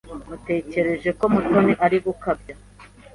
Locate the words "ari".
1.85-1.97